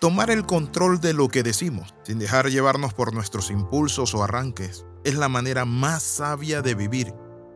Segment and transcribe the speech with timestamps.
[0.00, 4.86] Tomar el control de lo que decimos, sin dejar llevarnos por nuestros impulsos o arranques,
[5.02, 7.12] es la manera más sabia de vivir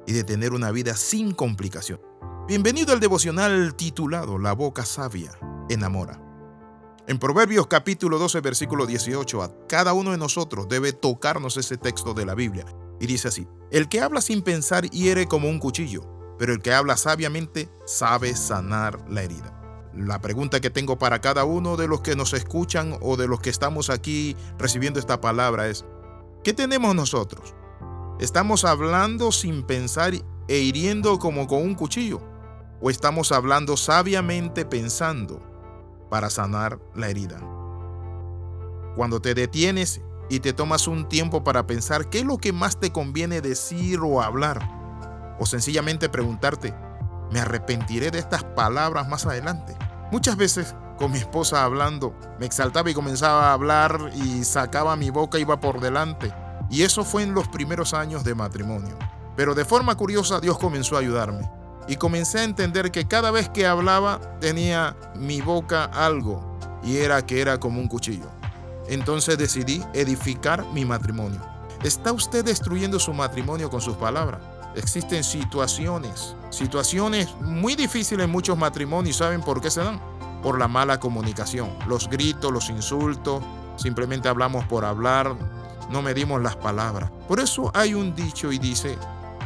[0.08, 2.00] y de tener una vida sin complicación.
[2.48, 5.30] Bienvenido al devocional titulado La boca sabia
[5.68, 6.20] enamora.
[7.06, 12.12] En Proverbios capítulo 12 versículo 18 a cada uno de nosotros debe tocarnos ese texto
[12.12, 12.64] de la Biblia
[12.98, 16.74] y dice así, el que habla sin pensar hiere como un cuchillo, pero el que
[16.74, 19.61] habla sabiamente sabe sanar la herida.
[19.94, 23.40] La pregunta que tengo para cada uno de los que nos escuchan o de los
[23.40, 25.84] que estamos aquí recibiendo esta palabra es,
[26.42, 27.54] ¿qué tenemos nosotros?
[28.18, 30.14] ¿Estamos hablando sin pensar
[30.48, 32.22] e hiriendo como con un cuchillo?
[32.80, 35.42] ¿O estamos hablando sabiamente pensando
[36.08, 37.38] para sanar la herida?
[38.96, 40.00] Cuando te detienes
[40.30, 44.00] y te tomas un tiempo para pensar qué es lo que más te conviene decir
[44.00, 46.72] o hablar, o sencillamente preguntarte,
[47.30, 49.76] ¿me arrepentiré de estas palabras más adelante?
[50.12, 55.08] Muchas veces con mi esposa hablando, me exaltaba y comenzaba a hablar y sacaba mi
[55.08, 56.30] boca, iba por delante.
[56.68, 58.94] Y eso fue en los primeros años de matrimonio.
[59.36, 61.50] Pero de forma curiosa Dios comenzó a ayudarme.
[61.88, 66.58] Y comencé a entender que cada vez que hablaba tenía mi boca algo.
[66.84, 68.28] Y era que era como un cuchillo.
[68.88, 71.40] Entonces decidí edificar mi matrimonio.
[71.82, 74.42] ¿Está usted destruyendo su matrimonio con sus palabras?
[74.74, 79.16] Existen situaciones, situaciones muy difíciles en muchos matrimonios.
[79.16, 80.00] ¿Saben por qué se dan?
[80.42, 81.70] Por la mala comunicación.
[81.86, 83.42] Los gritos, los insultos,
[83.76, 85.36] simplemente hablamos por hablar,
[85.90, 87.10] no medimos las palabras.
[87.28, 88.96] Por eso hay un dicho y dice,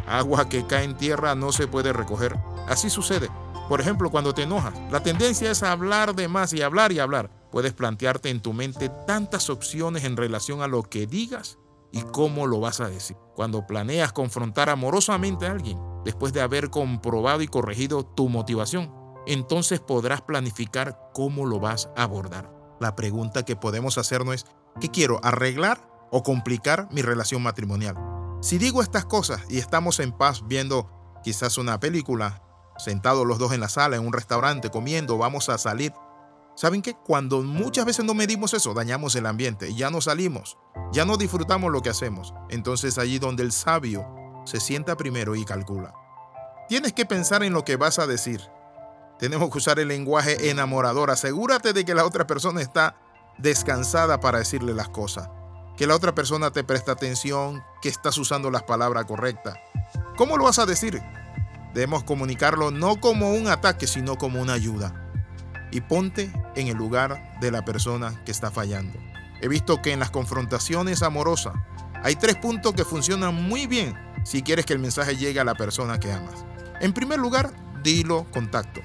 [0.07, 2.39] agua que cae en tierra no se puede recoger.
[2.69, 3.29] Así sucede.
[3.69, 7.31] Por ejemplo, cuando te enojas, la tendencia es hablar de más y hablar y hablar.
[7.51, 11.59] Puedes plantearte en tu mente tantas opciones en relación a lo que digas
[11.93, 13.17] y cómo lo vas a decir.
[13.35, 18.93] Cuando planeas confrontar amorosamente a alguien, después de haber comprobado y corregido tu motivación,
[19.27, 22.53] entonces podrás planificar cómo lo vas a abordar.
[22.81, 24.47] La pregunta que podemos hacernos es,
[24.81, 25.21] ¿qué quiero?
[25.23, 27.97] ¿Arreglar o complicar mi relación matrimonial?
[28.41, 30.91] Si digo estas cosas y estamos en paz viendo
[31.25, 32.43] quizás una película,
[32.79, 35.93] sentados los dos en la sala, en un restaurante, comiendo, vamos a salir
[36.57, 36.95] ¿Saben qué?
[36.95, 40.57] Cuando muchas veces no medimos eso, dañamos el ambiente ya no salimos,
[40.91, 42.33] ya no disfrutamos lo que hacemos.
[42.49, 44.07] Entonces allí donde el sabio
[44.47, 45.95] se sienta primero y calcula.
[46.67, 48.41] Tienes que pensar en lo que vas a decir.
[49.19, 51.11] Tenemos que usar el lenguaje enamorador.
[51.11, 52.97] Asegúrate de que la otra persona está
[53.37, 55.29] descansada para decirle las cosas.
[55.77, 59.59] Que la otra persona te presta atención, que estás usando las palabras correctas.
[60.17, 61.03] ¿Cómo lo vas a decir?
[61.75, 65.03] Debemos comunicarlo no como un ataque, sino como una ayuda
[65.71, 68.99] y ponte en el lugar de la persona que está fallando.
[69.41, 71.55] He visto que en las confrontaciones amorosas
[72.03, 73.95] hay tres puntos que funcionan muy bien
[74.25, 76.45] si quieres que el mensaje llegue a la persona que amas.
[76.81, 77.53] En primer lugar,
[77.83, 78.81] dilo contacto.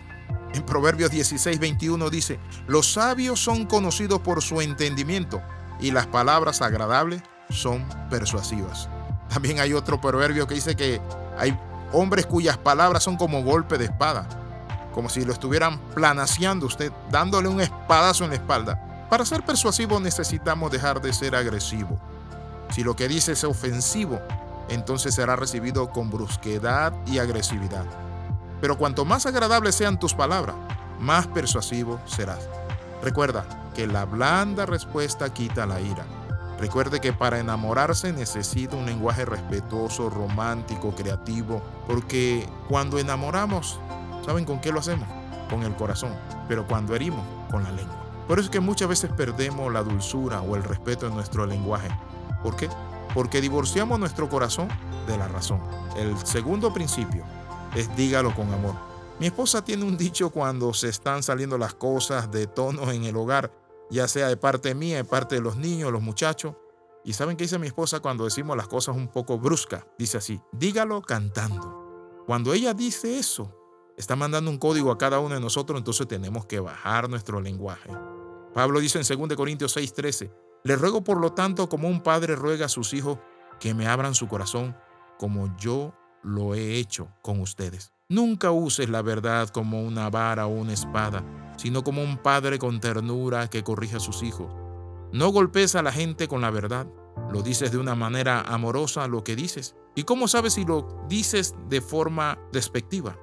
[0.54, 5.42] En Proverbios 16, 21 dice, los sabios son conocidos por su entendimiento
[5.80, 8.90] y las palabras agradables son persuasivas.
[9.30, 11.02] También hay otro proverbio que dice que
[11.38, 11.58] hay
[11.94, 14.41] hombres cuyas palabras son como golpe de espada
[14.94, 19.08] como si lo estuvieran planaseando usted, dándole un espadazo en la espalda.
[19.10, 22.00] Para ser persuasivo necesitamos dejar de ser agresivo.
[22.72, 24.20] Si lo que dice es ofensivo,
[24.70, 27.86] entonces será recibido con brusquedad y agresividad.
[28.62, 30.56] Pero cuanto más agradables sean tus palabras,
[31.00, 32.48] más persuasivo serás.
[33.04, 36.06] Recuerda que la blanda respuesta quita la ira.
[36.60, 43.80] Recuerde que para enamorarse necesita un lenguaje respetuoso, romántico, creativo, porque cuando enamoramos
[44.26, 45.08] ¿Saben con qué lo hacemos?
[45.50, 46.16] Con el corazón,
[46.48, 47.98] pero cuando herimos, con la lengua.
[48.28, 51.90] Por eso es que muchas veces perdemos la dulzura o el respeto en nuestro lenguaje.
[52.44, 52.70] ¿Por qué?
[53.14, 54.70] Porque divorciamos nuestro corazón
[55.08, 55.60] de la razón.
[55.98, 57.24] El segundo principio
[57.76, 58.76] es dígalo con amor.
[59.20, 63.16] Mi esposa tiene un dicho cuando se están saliendo las cosas de tono en el
[63.16, 63.52] hogar,
[63.90, 66.56] ya sea de parte mía, de parte de los niños, los muchachos.
[67.04, 69.86] ¿Y saben qué dice mi esposa cuando decimos las cosas un poco bruscas?
[69.98, 72.24] Dice así, dígalo cantando.
[72.26, 73.61] Cuando ella dice eso,
[73.98, 77.90] está mandando un código a cada uno de nosotros, entonces tenemos que bajar nuestro lenguaje.
[78.54, 80.32] Pablo dice en 2 Corintios 6:13,
[80.64, 83.18] le ruego por lo tanto como un padre ruega a sus hijos
[83.60, 84.76] que me abran su corazón
[85.18, 85.94] como yo
[86.24, 87.94] lo he hecho con ustedes.
[88.10, 91.24] Nunca uses la verdad como una vara o una espada,
[91.58, 94.52] sino como un padre con ternura que corrige a sus hijos.
[95.14, 96.88] No golpes a la gente con la verdad,
[97.32, 99.76] lo dices de una manera amorosa lo que dices.
[99.96, 103.18] ¿Y cómo sabes si lo dices de forma despectiva?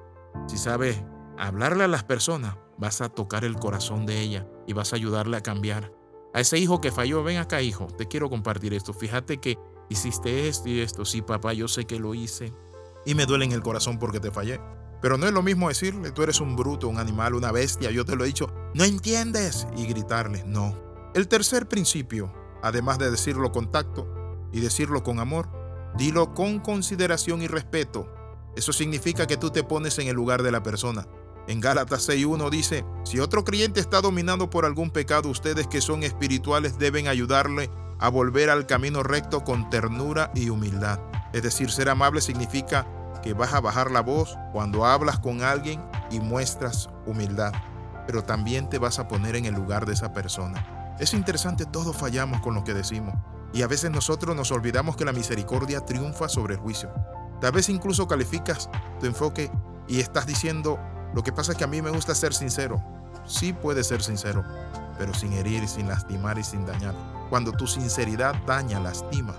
[0.49, 1.03] Si sabes
[1.37, 5.37] hablarle a las personas, vas a tocar el corazón de ella y vas a ayudarle
[5.37, 5.93] a cambiar.
[6.33, 8.91] A ese hijo que falló, ven acá hijo, te quiero compartir esto.
[8.91, 9.59] Fíjate que
[9.89, 11.05] hiciste esto y esto.
[11.05, 12.51] Sí, papá, yo sé que lo hice.
[13.05, 14.59] Y me duele en el corazón porque te fallé.
[15.03, 17.91] Pero no es lo mismo decirle, tú eres un bruto, un animal, una bestia.
[17.91, 20.75] Yo te lo he dicho no entiendes y gritarles, no.
[21.13, 25.47] El tercer principio, además de decirlo con tacto y decirlo con amor,
[25.95, 28.18] dilo con consideración y respeto.
[28.55, 31.07] Eso significa que tú te pones en el lugar de la persona.
[31.47, 36.03] En Gálatas 6.1 dice, si otro creyente está dominado por algún pecado, ustedes que son
[36.03, 40.99] espirituales deben ayudarle a volver al camino recto con ternura y humildad.
[41.33, 42.87] Es decir, ser amable significa
[43.23, 45.81] que vas a bajar la voz cuando hablas con alguien
[46.11, 47.51] y muestras humildad,
[48.05, 50.95] pero también te vas a poner en el lugar de esa persona.
[50.99, 53.15] Es interesante, todos fallamos con lo que decimos
[53.53, 56.91] y a veces nosotros nos olvidamos que la misericordia triunfa sobre el juicio.
[57.41, 58.69] Tal vez incluso calificas
[58.99, 59.51] tu enfoque
[59.87, 60.79] y estás diciendo,
[61.13, 62.83] lo que pasa es que a mí me gusta ser sincero.
[63.25, 64.43] Sí puede ser sincero,
[64.97, 66.95] pero sin herir, sin lastimar y sin dañar.
[67.29, 69.35] Cuando tu sinceridad daña, lastima,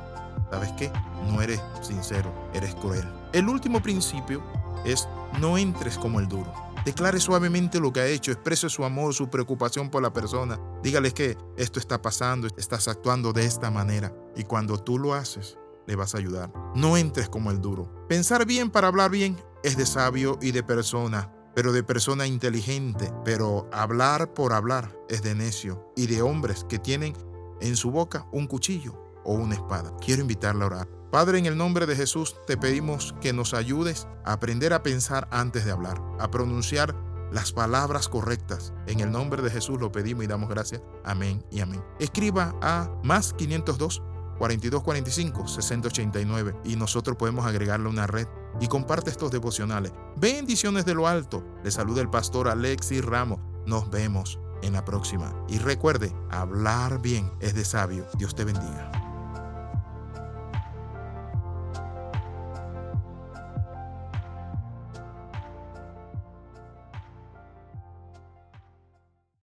[0.51, 0.93] ¿sabes qué?
[1.29, 3.07] No eres sincero, eres cruel.
[3.33, 4.43] El último principio
[4.85, 5.09] es
[5.41, 6.53] no entres como el duro.
[6.85, 10.59] Declare suavemente lo que ha hecho, exprese su amor, su preocupación por la persona.
[10.83, 14.13] Dígales que esto está pasando, estás actuando de esta manera.
[14.35, 15.59] Y cuando tú lo haces,
[15.91, 16.53] le vas a ayudar.
[16.77, 18.07] No entres como el duro.
[18.09, 23.13] Pensar bien para hablar bien es de sabio y de persona, pero de persona inteligente.
[23.25, 27.15] Pero hablar por hablar es de necio y de hombres que tienen
[27.61, 28.95] en su boca un cuchillo
[29.25, 29.93] o una espada.
[30.01, 30.89] Quiero invitarle a orar.
[31.11, 35.27] Padre, en el nombre de Jesús te pedimos que nos ayudes a aprender a pensar
[35.33, 36.95] antes de hablar, a pronunciar
[37.33, 38.73] las palabras correctas.
[38.87, 40.83] En el nombre de Jesús lo pedimos y damos gracias.
[41.05, 41.83] Amén y amén.
[41.99, 44.05] Escriba a más 502
[44.41, 48.27] 4245 6089 y nosotros podemos agregarle una red
[48.59, 49.93] y comparte estos devocionales.
[50.17, 51.45] Bendiciones de lo alto.
[51.63, 53.39] Le saluda el pastor Alexis Ramos.
[53.67, 55.35] Nos vemos en la próxima.
[55.47, 58.07] Y recuerde, hablar bien es de sabio.
[58.17, 59.00] Dios te bendiga.